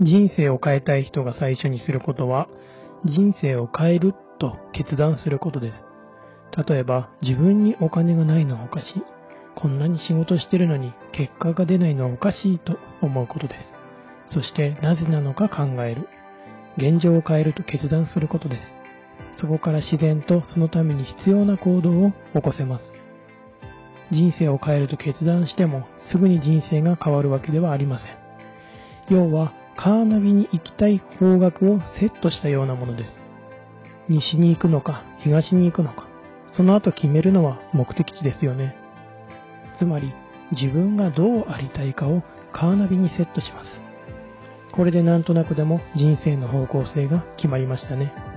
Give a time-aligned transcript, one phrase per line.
[0.00, 2.48] 人生を変えたい人が最初にすることは、
[3.04, 5.84] 人生を変えると決断することです。
[6.68, 9.02] 例えば、自分にお金がないのはおかしい。
[9.54, 13.66] こんなに仕事してるのに結果が出ないのはおかしいと思うことです。
[14.34, 16.08] そしてなぜなのか考える。
[16.76, 18.62] 現状を変えると決断することです。
[19.40, 22.84] そこから自然とそのために必要な行動を起こせます。
[24.10, 28.08] 人生を変えると決断してもすぐに人生が変わるわけではありません。
[29.08, 29.52] 要は
[29.84, 33.12] カーナビに行きたい方角をセットしたようなものです。
[34.08, 36.08] 西に行くのか東に行くのか、
[36.54, 38.74] その後決めるのは目的地ですよね。
[39.78, 40.14] つまり
[40.52, 43.68] 自分がどうありたいかをカーナビにセットします。
[44.72, 48.33] これでなんとなくでも人生の方向性が決まりましたね。